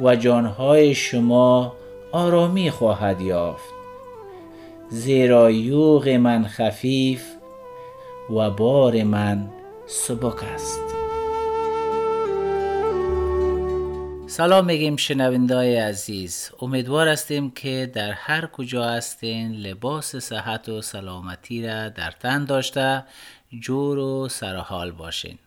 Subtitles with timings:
[0.00, 1.76] و جانهای شما
[2.12, 3.74] آرامی خواهد یافت.
[4.88, 7.24] زیرا یوغ من خفیف
[8.30, 9.50] و بار من
[9.86, 10.80] سبک است.
[14.26, 16.50] سلام میگیم شنوندای عزیز.
[16.62, 23.04] امیدوار هستیم که در هر کجا هستین لباس صحت و سلامتی را در تن داشته
[23.60, 25.38] جور و سرحال باشین.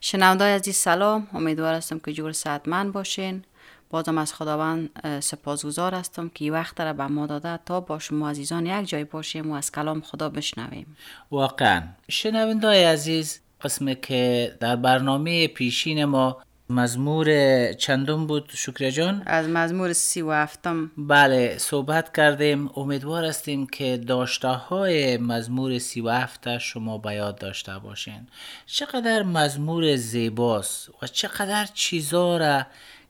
[0.00, 1.28] شنوندای عزیز سلام.
[1.32, 2.32] امیدوار هستم که جور
[2.66, 3.44] من باشین.
[3.90, 8.66] بازم از خداوند سپاسگزار هستم که وقت را به ما داده تا با شما عزیزان
[8.66, 10.96] یک جای باشیم و از کلام خدا بشنویم.
[11.30, 11.82] واقعا.
[12.08, 17.28] شنوندای عزیز قسمه که در برنامه پیشین ما مزمور
[17.72, 20.90] چندم بود شکر جان؟ از مزمور سی و هفتم.
[20.96, 22.70] بله صحبت کردیم.
[22.76, 28.26] امیدوار هستیم که داشته های مزمور سی و هفته شما به داشته باشین.
[28.66, 32.66] چقدر مزمور زیباست و چقدر چیزا را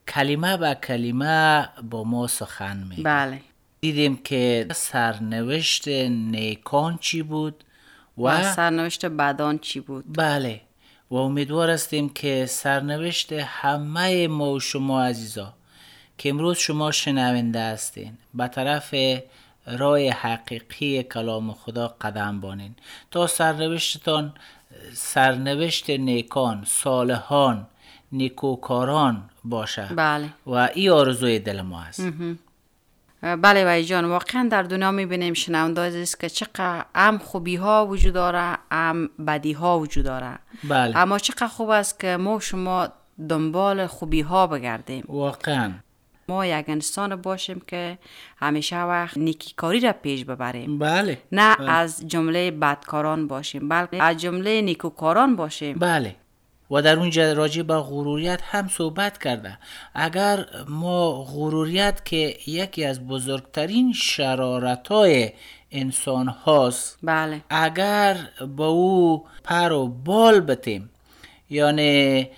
[0.08, 3.40] کلمه به کلمه با ما سخن می بله.
[3.80, 7.64] دیدیم که سرنوشت نیکان چی بود
[8.18, 10.60] و, و سرنوشت بدان چی بود؟ بله.
[11.10, 15.54] و امیدوار هستیم که سرنوشت همه ما و شما عزیزا
[16.18, 18.94] که امروز شما شنونده هستین به طرف
[19.66, 22.74] رای حقیقی کلام خدا قدم بانین.
[23.10, 24.32] تا سرنوشتتان
[24.92, 27.66] سرنوشت نیکان صالحان
[28.12, 29.88] نیکوکاران باشه.
[29.96, 30.28] بله.
[30.46, 32.02] و این آرزوی دل ما هست.
[33.22, 38.14] بله وای جان واقعا در دنیا می‌بینیم شنونده است که چقدر هم خوبی ها وجود
[38.14, 40.38] داره هم بدی ها وجود داره.
[40.64, 40.96] بله.
[40.96, 42.88] اما چقدر خوب است که ما شما
[43.28, 45.04] دنبال خوبی ها بگردیم.
[45.08, 45.72] واقعا.
[46.28, 47.98] ما یک انسان باشیم که
[48.36, 50.78] همیشه وقت نیکی کاری را پیش ببریم.
[50.78, 51.22] بله.
[51.32, 51.70] نه بله.
[51.70, 55.78] از جمله بدکاران باشیم بلکه از جمله نیکوکاران باشیم.
[55.78, 56.16] بله.
[56.70, 59.58] و در اونجا راجع به غروریت هم صحبت کرده.
[59.94, 65.30] اگر ما غروریت که یکی از بزرگترین شرارت های
[65.70, 67.40] انسان هاست بله.
[67.50, 68.16] اگر
[68.56, 70.90] با او پر و بال بتیم
[71.50, 72.28] یعنی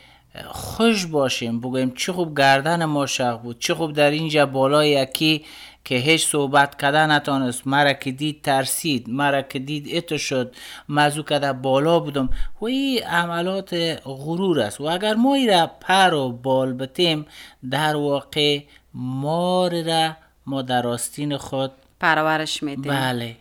[0.46, 5.44] خوش باشیم بگویم چه خوب گردن ما شق بود چه خوب در اینجا بالای یکی
[5.84, 9.10] که هیچ صحبت کردن نتانست مرا که دید ترسید.
[9.10, 10.54] مرا که دید اتو شد.
[10.88, 12.30] مزو کده بالا بودم.
[12.60, 13.74] و این عملات
[14.04, 14.80] غرور است.
[14.80, 17.26] و اگر ما را پر و بال بتیم
[17.70, 18.60] در واقع
[18.94, 22.92] مار را ما در آستین خود پرورش میدیم.
[22.92, 23.36] بله.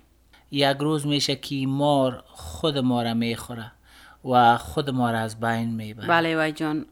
[0.52, 3.72] یک روز میشه که مار خود ما را می‌خوره
[4.26, 6.08] و خود ما را از بین می‌بره.
[6.08, 6.86] بله وای جان.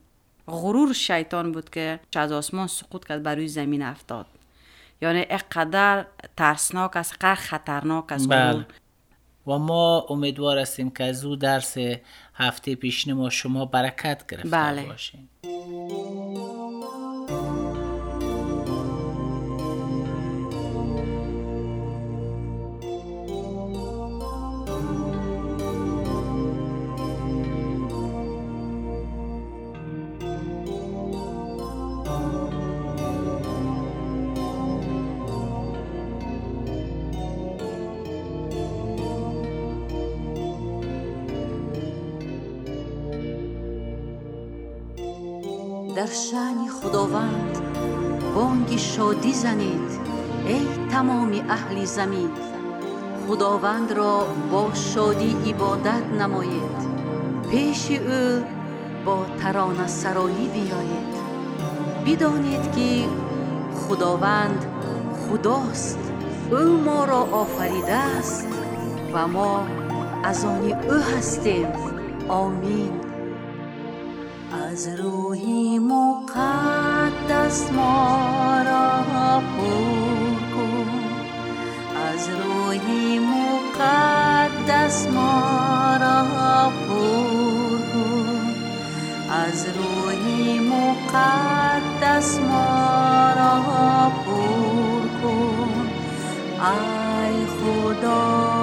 [0.47, 4.25] غرور شیطان بود که از آسمان سقوط کرد بر روی زمین افتاد.
[5.01, 6.05] یعنی اقدر
[6.37, 8.65] ترسناک است قدر خطرناک است بله.
[9.47, 11.77] و ما امیدوار هستیم که از او درس
[12.33, 14.85] هفته پیشین ما شما برکت گرفته بله.
[14.85, 15.29] باشین
[45.97, 47.57] در شعن خداوند.
[48.35, 49.99] بانگ شادی زنید.
[50.47, 52.29] ای تمامی اهل زمین.
[53.27, 56.87] خداوند را با شادی عبادت نمایید.
[57.51, 58.43] پیش او
[59.05, 61.17] با ترانه سرایی بیایید.
[62.05, 63.05] بدانید که
[63.75, 64.65] خداوند
[65.29, 65.99] خداست.
[66.51, 68.47] او ما را آفریده است
[69.13, 69.67] و ما
[70.23, 71.67] از آن او هستیم.
[72.29, 73.06] آمین.
[74.77, 80.89] از روحی مقدس ما را پر کن
[82.13, 88.53] از روحی مقدس ما را پر کن
[89.29, 95.71] از روحی مقدس ما را پر کن
[96.61, 98.56] ای خدا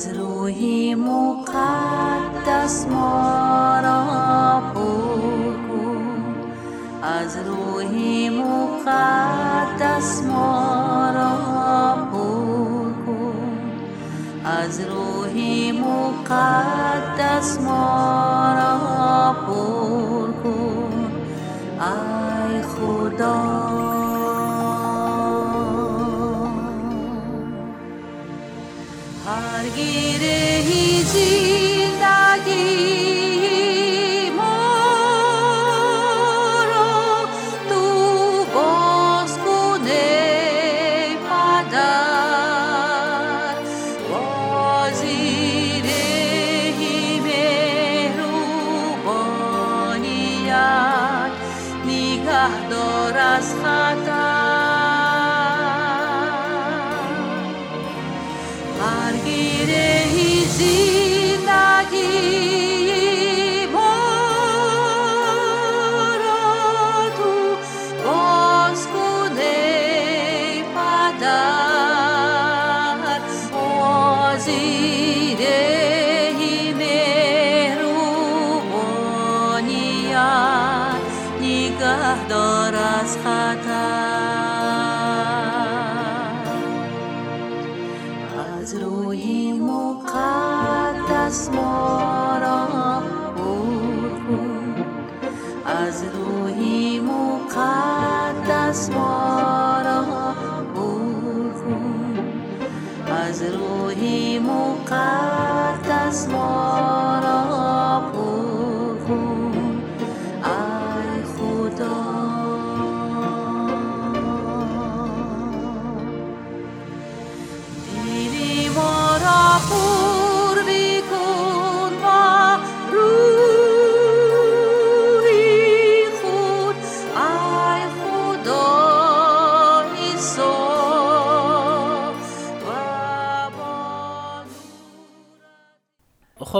[0.00, 4.04] از روحی مقدس ما را
[4.74, 6.24] پر کن
[7.02, 11.36] از روحی مقدس ما را
[12.12, 13.60] پر کن
[14.44, 20.09] از روحی مقدس ما را پر
[29.90, 31.69] هر گیره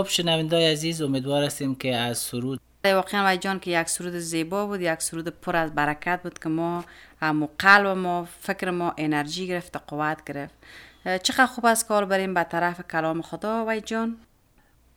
[0.03, 4.65] خب شنوندای عزیز امیدوار هستیم که از سرود واقعا وای جان که یک سرود زیبا
[4.65, 6.85] بود یک سرود پر از برکت بود که ما
[7.21, 10.53] هم قلب ما فکر ما انرژی گرفت قوت گرفت.
[11.23, 14.17] چقدر خوب است کار بریم به طرف کلام خدا وای جان.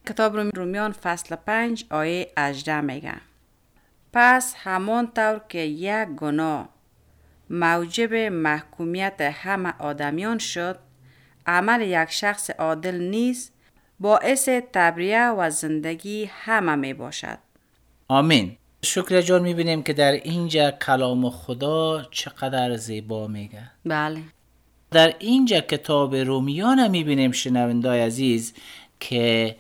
[0.09, 3.15] کتاب روم- رومیان فصل پنج آیه 18 میگه.
[4.12, 6.69] پس همان طور که یک گناه
[7.51, 10.79] موجب محکومیت همه آدمیان شد
[11.47, 13.51] عمل یک شخص عادل نیز
[14.05, 17.39] باعث تبریه و زندگی همه می باشد.
[18.09, 18.56] آمین.
[18.83, 23.71] شکر جان می‌بینیم که در اینجا کلام خدا چقدر زیبا میگه.
[23.85, 24.21] بله.
[24.91, 28.55] در اینجا کتاب رومیان می‌بینیم شنوندای عزیز
[29.01, 29.56] که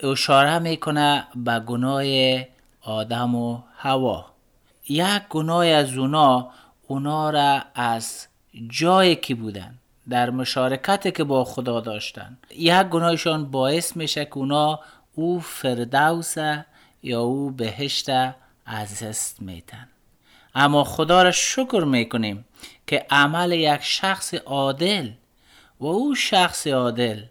[0.00, 2.04] اشاره می‌کنه به گناه
[2.80, 4.26] آدم و هوا
[4.88, 6.50] یک گناه از اونا
[6.86, 8.26] اونا را از
[8.68, 9.74] جایی که بودن؟
[10.10, 12.38] در مشارکت که با خدا داشتن.
[12.56, 14.80] یک گناهشان باعث میشه که اونا
[15.14, 16.34] او فردوس
[17.02, 18.08] یا او بهشت
[18.66, 19.88] از دست میتن.
[20.54, 22.44] اما خدا را شکر می‌کنیم
[22.86, 25.10] که عمل یک شخص عادل
[25.80, 27.22] و او شخص عادل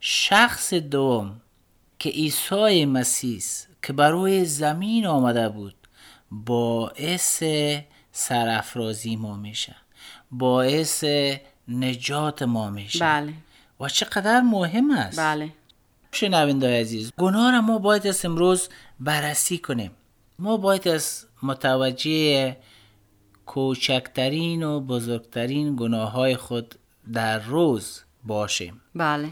[0.00, 1.40] شخص دوم
[1.98, 3.42] که عیسی مسیح
[3.82, 5.74] که بر روی زمین آمده بود
[6.30, 7.42] باعث
[8.12, 9.76] سرافرازی ما میشه.
[10.30, 11.04] باعث
[11.68, 12.98] نجات ما میشه.
[12.98, 13.32] بله.
[13.80, 15.18] و چقدر مهم است.
[15.18, 15.52] بله.
[16.12, 18.68] شنوینده عزیز گناه را ما باید از امروز
[19.00, 19.90] بررسی کنیم.
[20.38, 22.56] ما باید از متوجه
[23.46, 26.74] کوچکترین و بزرگترین گناه های خود
[27.12, 28.80] در روز باشیم.
[28.94, 29.28] بله.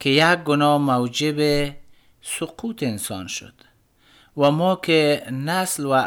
[0.00, 1.68] که یک گناه موجب
[2.22, 3.54] سقوط انسان شد.
[4.36, 6.02] و ما که نسل و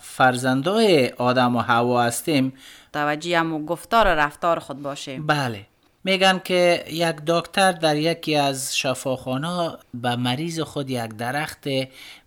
[0.00, 2.52] فرزندای آدم و هوا هستیم.
[2.92, 5.66] توجه هم و گفتار و رفتار خود باشه بله.
[6.04, 11.68] میگن که یک دکتر در یکی از شفاخانه به مریض خود یک درخت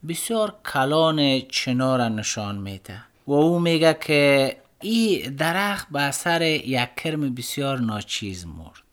[0.07, 3.01] بسیار کلان چنار نشان میده.
[3.27, 8.83] و او میگه که این درخت به اثر یک کرم بسیار ناچیز مرد.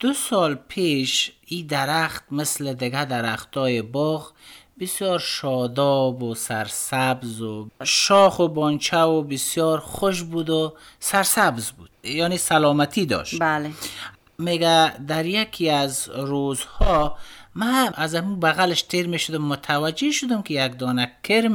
[0.00, 4.32] دو سال پیش این درخت مثل دیگه درختای باغ
[4.82, 11.90] بسیار شاداب و سرسبز و شاخ و بانچه و بسیار خوش بود و سرسبز بود.
[12.04, 13.40] یعنی سلامتی داشت.
[13.40, 13.70] بله.
[14.38, 17.18] میگه در یکی از روزها
[17.54, 21.54] من از همون بغلش تیر می شدم متوجه شدم که یک دانه کرم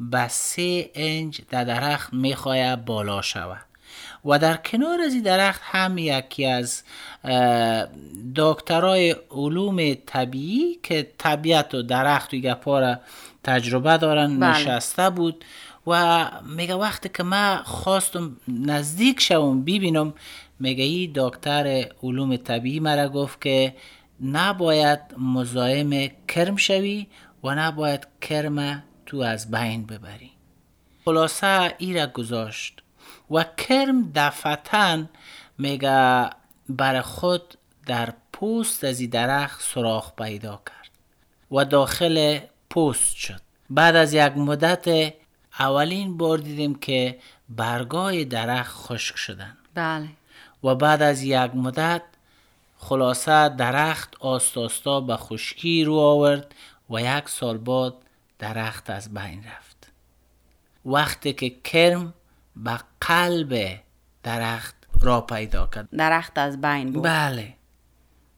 [0.00, 3.65] به سه انج در درخت می‌خواه بالا شود.
[4.24, 6.82] و در کنار از این درخت هم یکی از
[8.36, 12.96] دکترای علوم طبیعی که طبیعت و درخت و گپا را
[13.44, 14.50] تجربه دارن بله.
[14.50, 15.44] نشسته بود
[15.86, 16.26] و
[16.56, 20.14] میگه وقتی که من خواستم نزدیک شوم ببینم
[20.60, 23.74] میگه این دکتر علوم طبیعی مرا گفت که
[24.20, 27.06] نباید مزاحم کرم شوی
[27.44, 30.30] و نباید کرم تو از بین ببری
[31.04, 32.82] خلاصه ای را گذاشت
[33.30, 35.04] و کرم دفعتا
[35.58, 36.30] میگه
[36.68, 37.54] بر خود
[37.86, 40.90] در پوست از این درخت سراخ پیدا کرد
[41.50, 42.38] و داخل
[42.70, 43.40] پوست شد.
[43.70, 45.14] بعد از یک مدت
[45.58, 47.18] اولین بار دیدیم که
[47.48, 49.56] برگای درخت خشک شدن.
[49.74, 50.08] بله.
[50.64, 52.02] و بعد از یک مدت
[52.78, 56.54] خلاصه درخت آست آستا به خشکی رو آورد
[56.90, 57.92] و یک سال بعد
[58.38, 59.92] درخت از بین رفت.
[60.86, 62.14] وقتی که کرم
[62.56, 63.80] به قلب
[64.22, 65.88] درخت را پیدا کرد.
[65.96, 67.04] درخت از بین بود.
[67.04, 67.54] بله.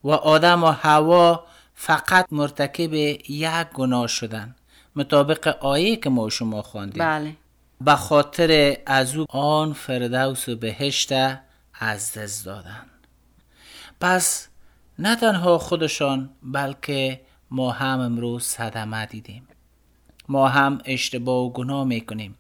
[0.05, 1.45] و آدم و هوا
[1.75, 4.55] فقط مرتکب یک گناه شدن.
[4.97, 7.05] مطابق آیه که ما شما خواندیم.
[7.05, 7.37] بله.
[7.81, 11.13] به خاطر از او آن فردوس و بهشت
[11.81, 12.87] از دست دادن.
[14.01, 14.49] پس
[14.99, 17.21] نه تنها خودشان بلکه
[17.51, 19.49] ما هم امروز صدمه دیدیم.
[20.29, 22.35] ما هم اشتباه و گناه می‌کنیم.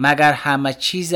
[0.00, 1.14] مگر همه چیز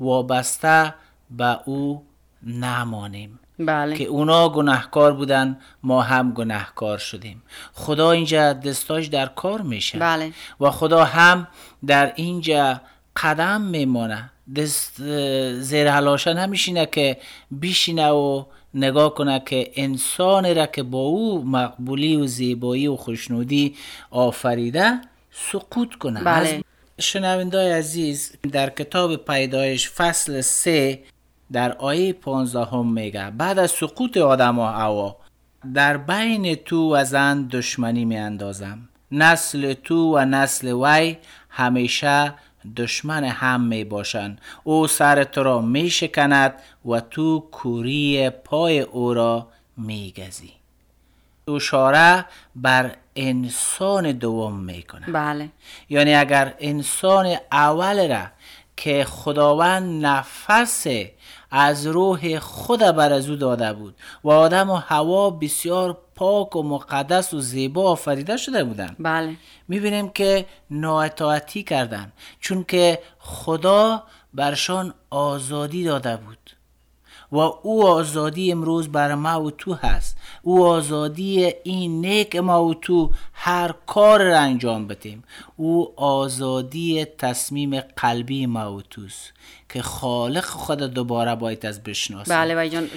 [0.00, 0.94] وابسته
[1.30, 2.02] به او
[2.42, 3.40] نمانیم.
[3.58, 3.96] بله.
[3.96, 7.42] که اونا گناهکار بودن ما هم گناهکار شدیم.
[7.72, 9.98] خدا اینجا دستاش در کار میشه.
[9.98, 10.32] بله.
[10.60, 11.48] و خدا هم
[11.86, 12.80] در اینجا
[13.16, 14.30] قدم میمانه.
[14.56, 15.02] دست
[15.60, 17.16] زیر حلاشه نمیشینه که
[17.50, 23.76] بیشینه و نگاه کنه که انسان را که با او مقبولی و زیبایی و خوشنودی
[24.10, 25.00] آفریده
[25.32, 26.48] سقوط کنه بله.
[26.48, 26.62] از
[27.04, 31.02] شنوندای عزیز در کتاب پیدایش فصل سه
[31.52, 35.16] در آیه پانزده هم میگه بعد از سقوط آدم و هوا
[35.74, 41.16] در بین تو و زن دشمنی می اندازم نسل تو و نسل وی
[41.48, 42.34] همیشه
[42.76, 46.54] دشمن هم می باشند او سر تو را می شکند
[46.86, 50.59] و تو کوری پای او را می گزی
[51.48, 52.24] اشاره
[52.56, 55.48] بر انسان دوم می‌کنه بله.
[55.88, 58.26] یعنی اگر انسان اول را
[58.76, 60.86] که خداوند نفس
[61.50, 66.62] از روح خود بر از او داده بود و آدم و هوا بسیار پاک و
[66.62, 68.96] مقدس و زیبا آفریده شده بودند.
[68.98, 69.36] بله.
[69.68, 74.02] می‌بینیم که نااطاعتی کردن چون که خدا
[74.34, 76.50] برشان آزادی داده بود.
[77.32, 80.16] و او آزادی امروز بر ما و تو هست.
[80.42, 85.24] او آزادی این نیک ما و تو هر کار را انجام بدیم.
[85.56, 89.32] او آزادی تصمیم قلبی ما و توست
[89.68, 92.88] که خالق خود دوباره باید از بشناسیم بله وای جان.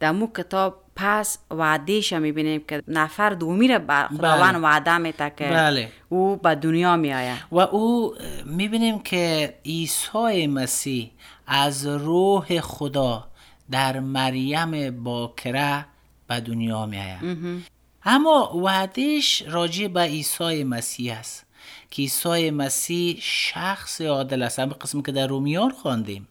[0.00, 4.62] در مو کتاب پس وعدهش می‌بینیم که نفر دومی را بر خداوند بله.
[4.62, 5.88] وعده میده که بله.
[6.08, 7.38] او به دنیا میآید.
[7.52, 11.10] و او می‌بینیم که عیسی مسیح
[11.46, 13.29] از روح خدا
[13.70, 15.86] در مریم باکره
[16.26, 17.64] به دنیا می آید
[18.04, 21.46] اما وعدش راجع به عیسی مسیح است.
[21.90, 24.58] که عیسی مسیح شخص عادل است.
[24.58, 26.28] همین قسم که در رومیان خواندیم.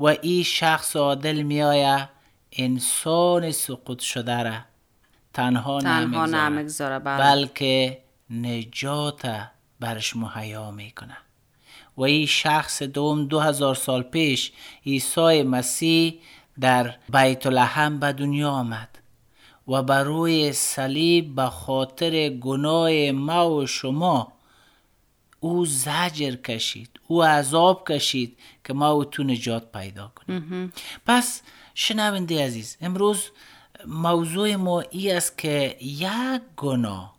[0.00, 2.08] و این شخص عادل می آید
[2.52, 4.56] انسان سقوط شده را
[5.34, 6.26] تنها, تنها.
[6.26, 7.18] نمی‌گذاره بله.
[7.18, 7.98] بلکه
[8.30, 9.48] نجات
[9.80, 11.16] برش مهیا می‌کنه.
[11.96, 14.52] و این شخص دوم دو هزار سال پیش
[14.86, 16.20] عیسی مسیح
[16.60, 18.88] در بیت لحم به دنیا آمد
[19.68, 24.32] و بر روی صلیب به خاطر گناه ما و شما
[25.40, 30.72] او زجر کشید او عذاب کشید که ما و تو نجات پیدا کنیم.
[31.06, 31.42] پس
[31.74, 33.30] شنونده عزیز امروز
[33.86, 37.16] موضوع ما ای است که یک گناه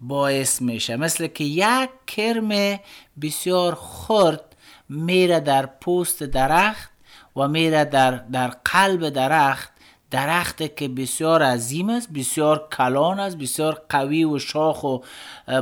[0.00, 2.78] باعث میشه مثل که یک کرم
[3.22, 4.56] بسیار خرد
[4.88, 6.90] میره در پوست درخت
[7.36, 9.72] و میره در, در قلب درخت.
[10.10, 14.98] درخت که بسیار عظیم است بسیار کلان است بسیار قوی و شاخ و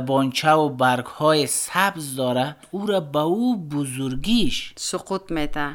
[0.01, 2.55] بانچه و برگ های سبز داره.
[2.71, 5.69] او را به او بزرگیش سقوط میته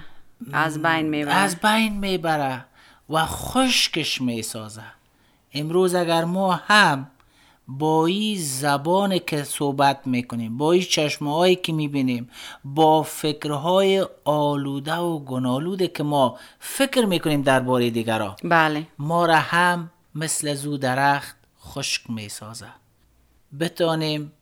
[0.53, 1.35] از بین می‌بره.
[1.35, 2.65] از بین می‌بره
[3.11, 4.83] و خشکش می‌سازه.
[5.55, 7.11] امروز اگر ما هم
[7.79, 12.31] با این زبان که صحبت می‌کنیم با این چشمهایی که می‌بینیم
[12.65, 18.37] با فکرهای آلوده و گنالوده که ما فکر می‌کنیم درباره دیگران.
[18.45, 18.87] بله.
[18.99, 22.67] ما را هم مثل زو درخت خشک می‌سازه
[23.61, 24.33] بتانیم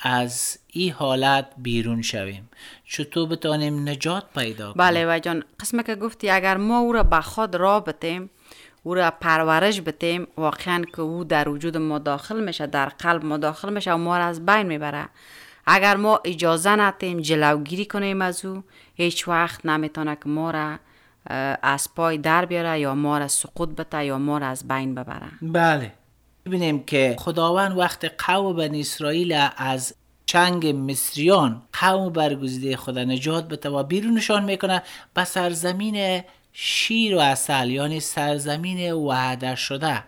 [0.00, 2.50] از این حالت بیرون شویم.
[2.84, 4.86] چطور بتانیم نجات پیدا کنیم.
[4.86, 5.44] بله و جان.
[5.60, 8.30] قسمه که گفتی اگر ما او را به خود را بتیم
[8.86, 13.36] او را پرورش بتیم واقعا که او در وجود ما داخل میشه در قلب ما
[13.36, 15.08] داخل میشه و ما را از بین می‌بره.
[15.66, 18.62] اگر ما اجازه ندیم جلوگیری کنیم از او
[18.94, 20.78] هیچ وقت نمی‌تونه که ما را
[21.62, 25.28] از پای در بیاره یا ما را سقوط بده یا ما را از بین ببره.
[25.42, 25.92] بله.
[26.46, 29.94] ببینیم که خداوند وقت قوم بنی اسرائیل از
[30.26, 34.82] چنگ مصریان قوم برگزیده خدا نجات بده و بیرونشان می‌کنه
[35.14, 36.22] به سرزمین
[36.58, 40.04] شیر و اصل یعنی سرزمین وعده شده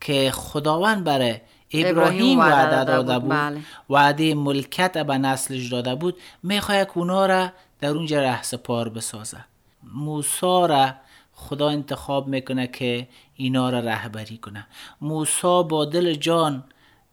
[0.00, 1.40] که خداوند برای
[1.72, 3.60] ابراهیم وعده داده بود، بله.
[3.90, 9.44] وعده ملکت به نسلش داده بود می‌خواد که اونا را در اونجا رهسپار بسازه.
[9.82, 10.90] موسا را
[11.32, 14.66] خدا انتخاب می‌کنه که اینا را رهبری کنه.
[15.00, 16.64] موسا با دل جان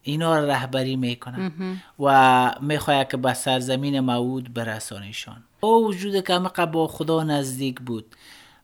[0.02, 1.52] اینا را رهبری می‌کنه
[2.00, 8.16] و می‌خواد که به سرزمین موعود برسانیشان با وجود که همه با خدا نزدیک بود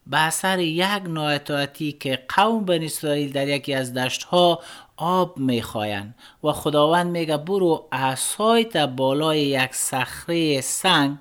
[0.08, 4.60] به اثر یک نااطاعتی که قوم بنی اسرائیل در یکی از دشتها
[4.98, 11.18] آب می‌خواین و خداوند میگه برو عصایت بالای یک صخره سنگ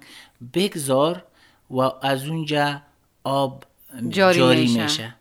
[0.55, 1.25] بگذار
[1.71, 2.83] و از اونجا
[3.25, 3.65] آب
[4.09, 4.83] جاری جاری, میشه.
[4.83, 5.15] میشه.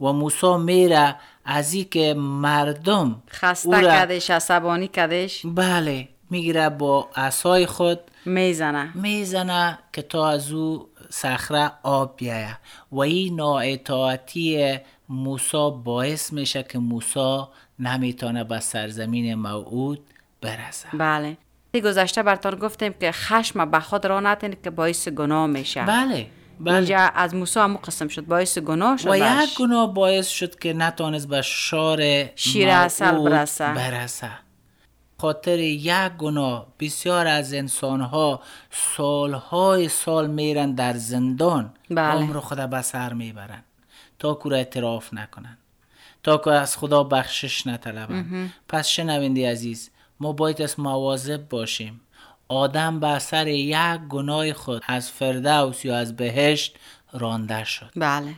[0.00, 7.66] و موسی میره از این که مردم خسته کدش عصبانی کدش بله می‌گیره با عصای
[7.66, 8.00] خود.
[8.24, 8.90] می‌زنه.
[8.94, 12.58] می‌زنه که تا از او صخره آب بیایه
[12.92, 14.78] و این نااطاعتی
[15.08, 17.42] موسی باعث میشه که موسی
[17.78, 20.00] نمی‌تونه به سرزمین موعود
[20.40, 20.88] برسه.
[20.92, 21.36] بله.
[21.74, 25.82] گذشته برتان گفتیم که خشم به خود را نتین که باعث گناه میشه.
[25.82, 26.26] بله
[26.60, 26.74] بله.
[26.74, 29.16] اینجا از موسی هم قسم شد باعث گناه شد و.
[29.16, 32.00] یک گناه باعث شد که نتانست به شار
[32.36, 33.74] شیر موعود برسه.
[33.74, 34.30] برسه.
[35.24, 41.72] خاطر یک گناه بسیار از انسانها سالهای سال میرن در زندان.
[41.90, 42.14] بله.
[42.14, 43.62] عمر خدا به سر می‌برن.
[44.18, 45.58] تا که را اعتراف نکنن.
[46.22, 48.50] تا که از خدا بخشش نطلبن.
[48.68, 52.00] پس شنوندی عزیز ما باید از مواظب باشیم.
[52.48, 56.76] آدم به اثر یک گناه خود از فردوس یا از بهشت
[57.12, 57.90] رانده شد.
[57.96, 58.34] بله.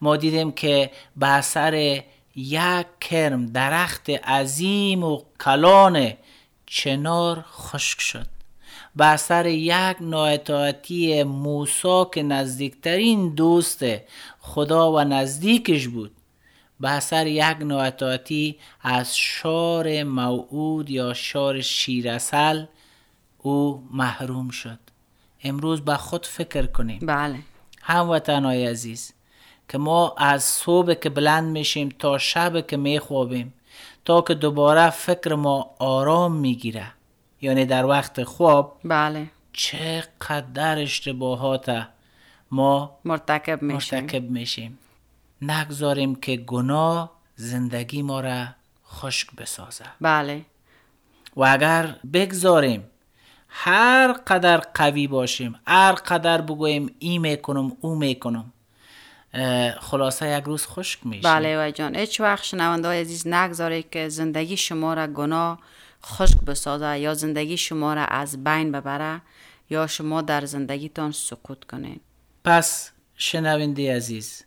[0.00, 2.02] ما دیدیم که به اثر
[2.36, 6.12] یک کرم درخت عظیم و کلان
[6.72, 8.26] چنار خشک شد.
[8.96, 13.84] به اثر یک نااطاعتی موسی که نزدیکترین دوست
[14.40, 16.12] خدا و نزدیکش بود
[16.80, 22.64] به اثر یک نااطاعتی از شار موعود یا شار شیرسل
[23.38, 24.78] او محروم شد.
[25.42, 26.98] امروز به خود فکر کنیم.
[27.06, 27.38] بله.
[27.82, 29.12] هموطنهای عزیز
[29.68, 33.54] که ما از صبح که بلند میشیم تا شب که میخوابیم
[34.04, 36.92] تا که دوباره فکر ما آرام می‌گیره.
[37.40, 39.26] یعنی در وقت خواب بله.
[39.52, 41.86] چقدر اشتباهات
[42.50, 44.00] ما مرتکب میشیم.
[44.00, 44.78] مرتکب میشیم.
[45.42, 48.46] نگذاریم که گناه زندگی ما را
[48.86, 49.84] خشک بسازه.
[50.00, 50.44] بله.
[51.36, 52.84] و اگر بگذاریم
[53.48, 58.52] هر قدر قوی باشیم هر قدر بگوییم ای می‌کنم او می‌کنم
[59.80, 61.96] خلاصه یک روز خشک میشه بله وای جان.
[61.96, 65.58] هیچ وقت شنونده های عزیز نگذاره که زندگی شما را گناه
[66.04, 69.20] خشک بسازه یا زندگی شما را از بین ببره
[69.70, 72.00] یا شما در زندگیتان سقوط کنین.
[72.44, 74.44] پس شنونده عزیز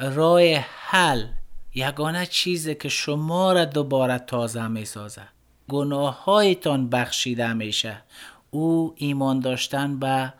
[0.00, 0.42] راه
[0.86, 1.26] حل
[1.74, 5.22] یگانه چیزی که شما را دوباره تازه می‌سازه.
[5.68, 8.02] گناه هایتان بخشیده میشه.
[8.50, 10.32] او ایمان داشتن به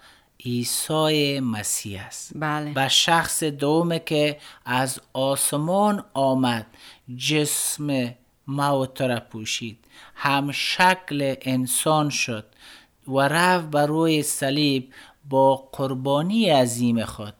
[0.44, 2.32] عیسی مسیح است.
[2.34, 2.72] بله.
[2.76, 6.66] و شخص دومه که از آسمان آمد
[7.16, 8.14] جسم
[8.46, 9.78] موت را پوشید
[10.14, 12.44] هم شکل انسان شد
[13.08, 14.92] و رفت بر روی صلیب
[15.30, 17.34] با قربانی عظیم خود.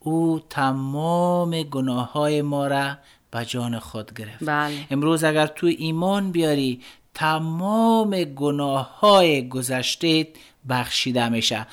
[0.00, 2.96] او تمام گناه های ما را
[3.30, 4.44] به جان خود گرفت.
[4.44, 4.86] بله.
[4.90, 6.82] امروز اگر تو ایمان بیاری
[7.14, 10.28] تمام گناه های گذشته
[10.68, 11.66] بخشیده میشه.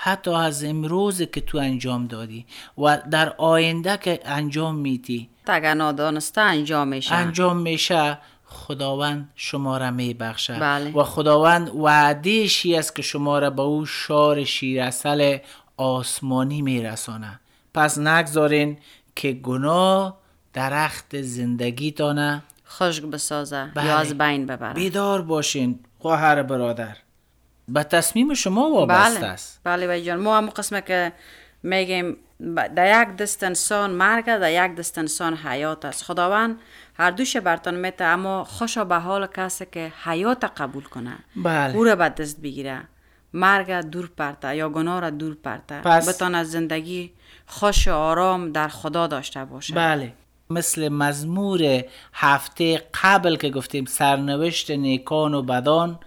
[0.00, 2.46] حتی از امروز که تو انجام دادی
[2.78, 5.28] و در آینده که انجام میدی.
[5.46, 7.14] اگر نادانسته انجام میشه.
[7.14, 10.58] انجام میشه خداوند شما را میبخشه.
[10.58, 10.92] بله.
[10.92, 15.38] و خداوند وعدهشی است که شما را به او شار شیرسل
[15.76, 17.40] آسمانی میرسانه.
[17.74, 18.78] پس نگذارین
[19.16, 20.18] که گناه
[20.52, 23.70] درخت زندگی تانه خشک بسازه.
[23.74, 23.86] بله.
[23.86, 24.74] یا از بین ببره.
[24.74, 26.96] بیدار باشین خواهر برادر.
[27.68, 29.60] به تصمیم شما وابسته بله است.
[29.64, 30.20] بله بای جان.
[30.20, 31.12] ما هم قسمه که
[31.62, 32.16] میگیم
[32.76, 36.04] در یک دست انسان مرگ در یک دست انسان حیات است.
[36.04, 36.58] خداوند
[36.94, 41.76] هر دوش برتان میته اما خوشا به حال کسی که حیات قبول کنه بله.
[41.76, 42.82] او را به دست بگیره.
[43.32, 45.80] مرگ دور پرته یا گناه را دور پرته.
[45.80, 47.12] پس- بتان از زندگی
[47.46, 50.12] خوش و آرام در خدا داشته باشه بله.
[50.50, 55.98] مثل مزمور هفته قبل که گفتیم سرنوشت نیکان و بدان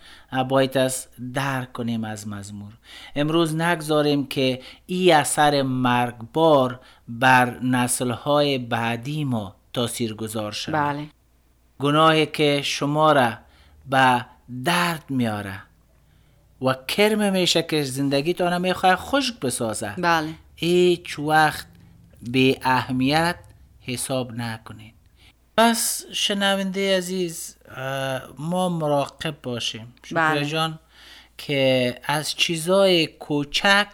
[0.49, 2.73] باید از درک کنیم از مزمور.
[3.15, 10.75] امروز نگذاریم که ای اثر مرگبار بر نسلهای بعدی ما تاثیر گذار شود.
[10.75, 11.07] بله.
[11.79, 13.33] گناهی که شما را
[13.89, 14.25] به
[14.65, 15.61] درد میاره
[16.61, 20.29] و کرم میشه که زندگیتان می‌خواه خشک بسازه بله.
[20.55, 21.67] هیچ وقت
[22.31, 23.35] به اهمیت
[23.81, 24.93] حساب نکنین.
[25.57, 27.57] پس شنونده عزیز
[28.37, 29.93] ما مراقب باشیم.
[30.03, 30.45] شکر بله.
[30.45, 30.79] جان
[31.37, 33.87] که از چیزای کوچک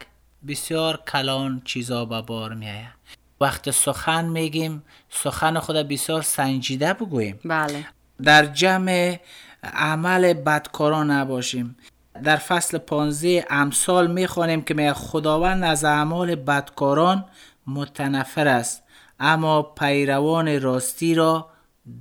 [0.48, 2.98] بسیار کلان چیزا به بار میآید.
[3.42, 7.40] وقت سخن میگیم سخن خود بسیار سنجیده بگوییم.
[7.46, 7.86] بله.
[8.24, 9.20] در جمع
[9.64, 11.78] عمل بدکاران نباشیم.
[12.24, 17.26] در فصل 15 امثال می‌خوانیم که میگه خداوند از اعمال بدکاران
[17.68, 18.84] متنفر است.
[19.20, 21.50] اما پیروان راستی را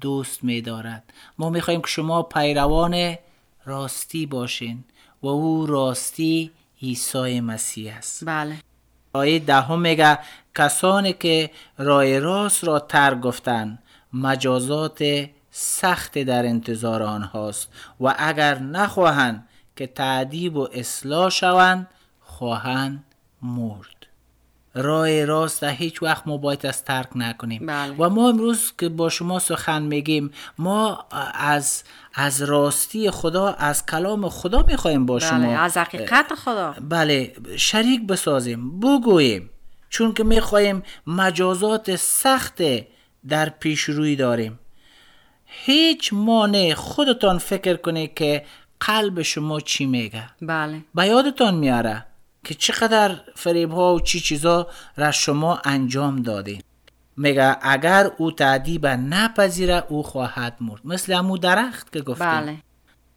[0.01, 1.13] دوست میدارد.
[1.39, 3.17] ما می‌خواهیم که شما پیروان
[3.65, 4.85] راستی باشین
[5.23, 6.51] و او راستی
[6.83, 8.25] عیسی مسیح است.
[8.25, 8.57] بله.
[9.13, 10.19] آیه دهم میگه
[10.55, 13.79] کسانی که راه راست را تر گفتند
[14.13, 17.69] مجازات سخت در انتظار آنهاست
[18.01, 21.89] و اگر نخواهند که تعدیب و اصلاح شوند
[22.21, 23.05] خواهند
[23.43, 23.96] مرد.
[24.77, 27.67] راه راست در هیچ وقت ما باید از ترک نکنیم.
[27.67, 27.93] بله.
[27.99, 31.83] و ما امروز که با شما سخن میگیم ما از
[32.15, 35.59] از راستی خدا از کلام خدا می‌خوایم با بله شما.
[35.59, 36.75] از حقیقت خدا.
[36.81, 39.51] بله شریک بسازیم بگوییم.
[39.91, 42.63] چون که می‌خواهیم مجازات سخت
[43.29, 44.59] در پیش روی داریم.
[45.45, 48.45] هیچ مانع خودتان فکر کنید که
[48.81, 50.25] قلب شما چی میگه.
[50.43, 50.85] بله.
[50.95, 52.06] به یادتان میاره
[52.47, 56.63] که چقدر فریب ها و چی چیزا را شما انجام دادین
[57.17, 60.81] میگه اگر او تعدیب نپذیره او خواهد مرد.
[60.85, 62.27] مثل امو درخت که گفتیم.
[62.27, 62.57] بله.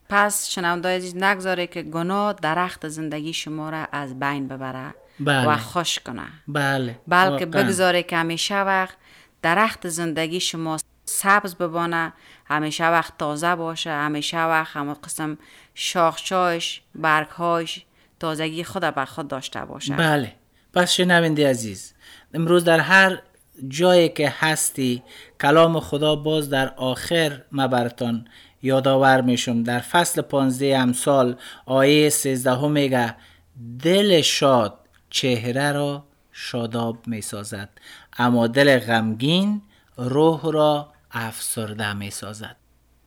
[0.08, 5.48] پس شنونده عزیز نگذاره که گناه درخت زندگی شما را از بین ببره بله.
[5.48, 6.26] و خوش کنه.
[6.48, 6.98] بله.
[7.08, 7.62] بلکه واقعاً.
[7.62, 8.96] بگذاره که همیشه وقت
[9.42, 12.12] درخت زندگی شما سبز ببانه
[12.44, 15.38] همیشه وقت تازه باشه همیشه وقت همه قسم
[15.74, 17.84] شاخچاش برگهاش
[18.20, 20.32] تازگی خود بر خود داشته باشه بله.
[20.72, 21.94] پس شنونده عزیز
[22.34, 23.22] امروز در هر
[23.68, 25.02] جایی که هستی
[25.40, 28.28] کلام خدا باز در آخر ما برتان
[28.62, 29.62] یادآور میشم.
[29.62, 33.14] در فصل 15 امثال آیه 13 میگه
[33.82, 34.78] دل شاد
[35.10, 37.68] چهره را شاداب می‌سازد
[38.18, 39.62] اما دل غمگین
[39.96, 42.56] روح را افسرده می‌سازد.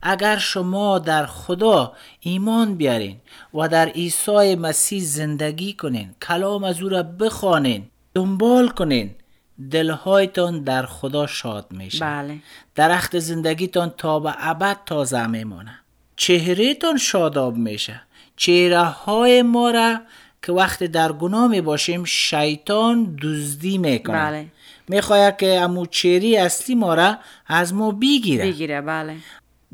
[0.04, 3.16] اگر شما در خدا ایمان بیارین
[3.54, 9.10] و در عیسی مسیح زندگی کنین کلام از او را بخوانین دنبال کنین
[9.70, 12.04] دلهایتان در خدا شاد میشه.
[12.04, 12.38] بله.
[12.74, 15.78] درخت زندگیتان تا به ابد تازه میمانه
[16.16, 18.02] چهرهتان شاداب میشه.
[18.36, 20.00] چهره های ما را
[20.42, 24.16] که وقتی در گناه می باشیم شیطان دزدی می‌کنه.
[24.16, 24.46] بله.
[24.88, 28.44] می‌خواید که امو چهره اصلی ما را از ما بگیره.
[28.44, 29.16] بگیره بله.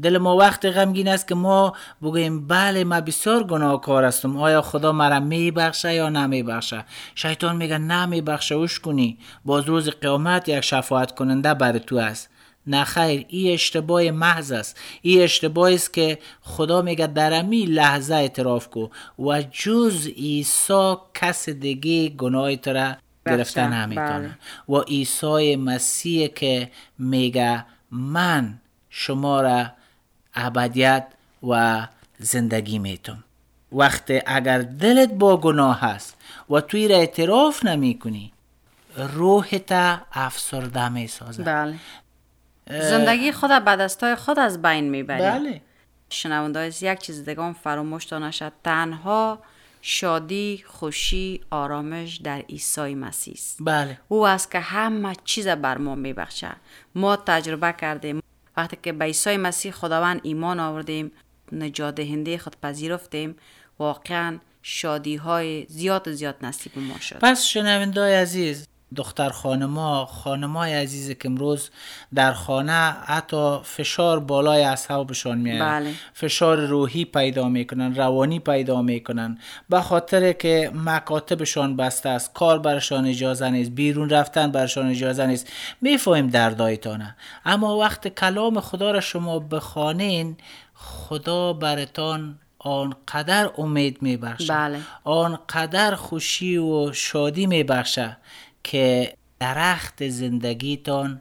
[0.03, 4.37] دل ما وقت غمگین است که ما بگوییم بله ما بسیار گناهکار هستم.
[4.37, 6.85] آیا خدا مرا میبخشه یا نمیبخشه؟
[7.15, 9.19] شیطان میگه نمیبخشه اوش کنی.
[9.45, 12.31] باز روز قیامت یک شفاعت کننده بر تو است.
[12.67, 14.81] نه خیر این اشتباه محض است.
[15.03, 18.89] این اشتباه است که خدا میگه در امی لحظه اعتراف کو.
[19.19, 22.93] و جز عیسی کس دیگه گناه تو را
[23.27, 23.75] گرفته بخشه.
[23.75, 24.39] نمی‌تونه.
[24.69, 28.59] و عیسی مسیح که میگه من
[28.91, 29.67] شما را
[30.35, 31.07] ابدیت
[31.49, 31.87] و
[32.19, 33.25] زندگی میتم
[33.73, 36.17] وقتی اگر دلت با گناه هست
[36.51, 38.33] و توی را اعتراف نمی کنی
[38.97, 39.73] روحت
[40.13, 41.75] افسرده می سازد بله
[42.71, 45.23] زندگی خود به دستای خود از بین می‌بری.
[45.23, 45.61] بله.
[46.11, 48.53] شنونده عزیز، یک چیز دیگه هم فراموش تا نشد.
[48.65, 49.39] تنها
[49.83, 53.57] شادی خوشی آرامش در عیسی مسیح است.
[53.61, 53.99] بله.
[54.09, 56.51] او است که همه چیز بر ما میبخشه
[56.95, 58.23] ما تجربه کردیم.
[58.61, 61.13] وقتی که به عیسی مسیح خداوند ایمان آوردیم
[61.53, 63.37] نجات دهنده خود پذیرفتیم
[63.79, 67.19] واقعا شادی های زیاد زیاد نصیب ما شد.
[67.19, 71.71] پس شنوندای عزیز دختر خانما خانمای عزیز که امروز
[72.15, 75.93] در خانه حتی فشار بالای اصحابشان میاد بله.
[76.13, 79.39] فشار روحی پیدا می‌کنن روانی پیدا می‌کنن.
[79.69, 85.49] به خاطر که مکاتبشان بسته است کار برشان اجازه نیست بیرون رفتن برشان اجازه نیست.
[85.81, 87.17] می‌فهمیم دردایتانه.
[87.45, 90.37] اما وقت کلام خدا را شما بخوانین
[90.75, 94.55] خدا برتان آنقدر امید میبخشه.
[94.55, 94.79] بله.
[95.05, 98.17] آنقدر خوشی و شادی میبخشه
[98.65, 101.21] که درخت زندگیتان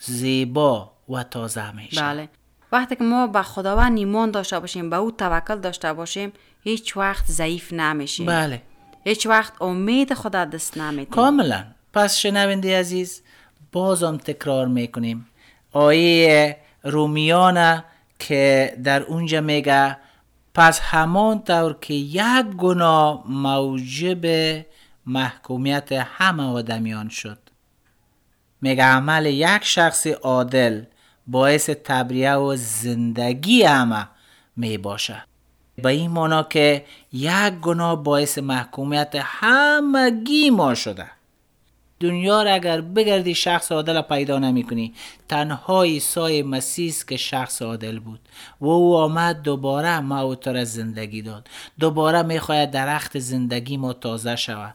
[0.00, 2.28] زیبا و تازه میشه بله.
[2.72, 6.32] وقتی که ما به خداوند ایمان داشته باشیم به او توکل داشته باشیم
[6.62, 8.26] هیچ وقت ضعیف نمیشیم.
[8.26, 8.62] بله.
[9.04, 11.14] هیچ وقت امید خدا دست نمیدیم.
[11.14, 11.64] کاملا.
[11.92, 13.22] پس شنونده عزیز
[13.72, 15.26] بازم تکرار می‌کنیم.
[15.72, 17.84] آیه رومیانه
[18.18, 19.96] که در اونجا میگه
[20.54, 24.24] پس همان طور که یک گناه موجب
[25.06, 27.38] محکومیت همه آدمیان شد.
[28.60, 30.82] میگه عمل یک شخص عادل
[31.26, 34.08] باعث تبریه و زندگی همه
[34.56, 35.24] می باشه
[35.76, 41.06] به این مانا که یک گناه باعث محکومیت همگی ما شده.
[42.00, 44.94] دنیا را اگر بگردی شخص عادل پیدا نمی کنی
[45.28, 48.20] تنها عیسی مسیح که شخص عادل بود.
[48.60, 51.48] و او آمد دوباره موت را زندگی داد.
[51.80, 54.74] دوباره می‌خواهد درخت زندگی ما تازه شود.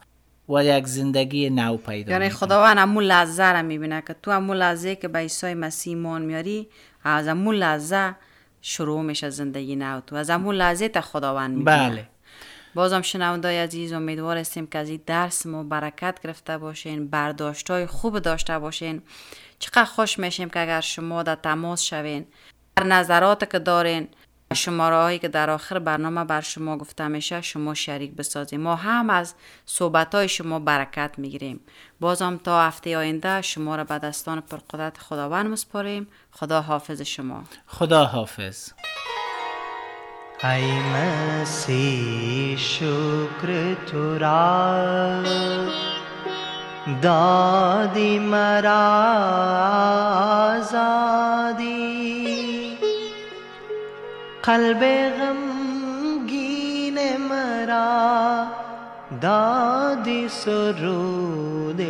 [0.50, 2.30] و یک زندگی نو پیدا یعنی.
[2.30, 6.68] خداوند امون لحظه را می‌بینه که تو امون لحظه که به عیسی مسیح ایمان میاری
[7.04, 8.14] از امون لحظه
[8.62, 10.16] شروع میشه زندگی نو تو.
[10.16, 11.88] از امون لحظه تا خداوند می‌بینه.
[11.88, 12.08] بله.
[12.74, 17.86] بازم شنوندای عزیز امیدوار هستیم که از این درس ما برکت گرفته باشین برداشت های
[17.86, 19.02] خوب داشته باشین.
[19.58, 22.26] چقدر خوش میشیم که اگر شما در تماس شوین
[22.76, 24.08] در نظرات که دارین
[24.54, 28.60] شماره هایی که در آخر برنامه بر شما گفته میشه شما شریک بسازیم.
[28.60, 29.34] ما هم از
[29.66, 31.60] صحبت های شما برکت می‌گیریم.
[32.00, 37.44] بازم تا هفته آینده شما را به دستان پرقدرت خداوند مسپاریم خدا حافظ شما.
[37.66, 38.70] خدا حافظ.
[40.44, 45.22] ای مسیح شکر تو را.
[47.02, 48.86] دادی مرا
[50.58, 51.89] آزادی.
[54.50, 54.82] قلب
[55.18, 56.98] غمگین
[57.30, 58.46] مرا
[59.20, 61.82] دادی سرود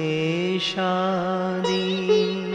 [0.59, 2.55] شادی.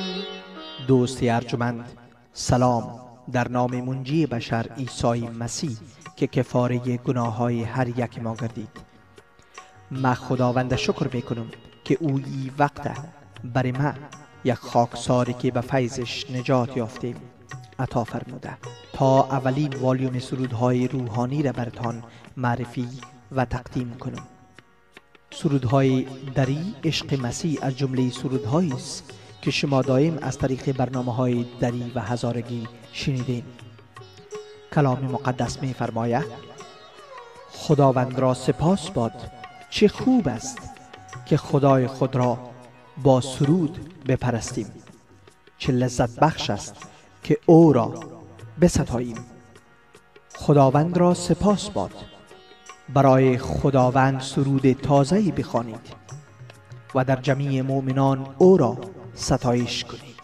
[0.88, 1.86] دوستی ارجمند
[2.34, 3.00] سلام.
[3.32, 5.78] در نام منجی بشر عیسی مسیح
[6.16, 8.78] که کفاره گناه های هر یک ما گردید.
[9.92, 11.48] ما خداوند شکر می‌کنم
[11.84, 12.98] که او ای وقت
[13.44, 13.94] بر ما
[14.44, 17.16] یک خاکساری که به فیضش نجات یافتیم.
[17.80, 18.58] عطا فرموده.
[18.94, 22.04] تا اولین والیوم سرودهای روحانی را برتان
[22.38, 22.88] معرفی
[23.32, 24.24] و تقدیم کنم.
[25.32, 31.46] سرودهای دری عشق مسیح از جمله سرودهایی است که شما دایم از طریق برنامه های
[31.60, 33.44] دری و هزارگی شنیدین.
[34.74, 36.26] کلام مقدس می فرماید
[37.52, 39.32] خداوند را سپاس باد.
[39.70, 40.58] چه خوب است
[41.26, 42.38] که خدای خود را
[43.04, 44.68] با سرود بپرستیم.
[45.58, 46.76] چه لذت بخش است
[47.26, 47.94] که او را
[48.62, 49.18] بستاییم.
[50.36, 51.92] خداوند را سپاس باد.
[52.94, 55.96] برای خداوند سرود تازه‌ای بخوانید
[56.96, 58.78] و در جمیع مؤمنان او را
[59.14, 60.22] ستایش کنید.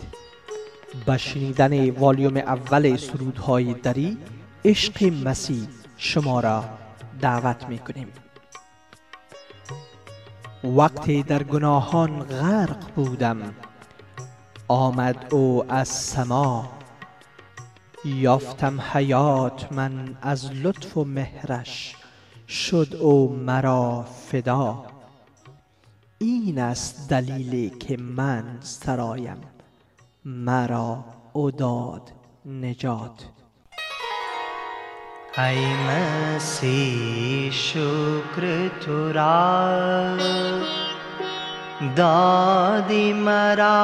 [1.06, 4.18] به شنیدن والیوم اول سرودهای دری
[4.66, 6.64] عشق مسیح شما را
[7.22, 8.08] دعوت می کنیم
[10.64, 13.38] وقتی در گناهان غرق بودم
[14.68, 16.81] آمد او از سما
[18.06, 21.96] یافتم حیات من از لطف و مهرش
[22.48, 24.86] شد او مرا فدا.
[26.18, 29.42] این است دلیلی که من سرایم.
[30.26, 32.12] مرا او داد
[32.46, 33.26] نجات.
[35.38, 40.18] ای مسیح شکر تو را.
[41.96, 43.82] دادی مرا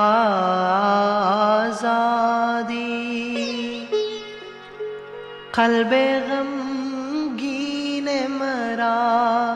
[1.69, 2.46] آزادی
[5.57, 5.93] قلب
[6.29, 9.55] غمگین مرا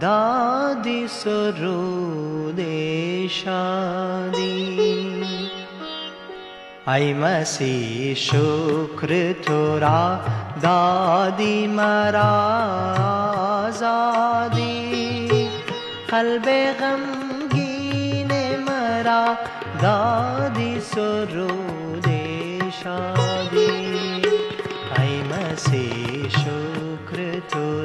[0.00, 2.60] دادی سرود
[3.28, 4.80] شادی
[6.88, 10.20] ای مسیح شکر تو را
[10.62, 12.34] دادی مرا
[13.66, 15.48] آزادی
[16.08, 16.48] قلب
[16.80, 18.32] غمگین
[18.68, 19.36] مرا
[19.82, 22.06] دادی سرود
[22.82, 23.85] شادی ای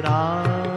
[0.04, 0.71] राम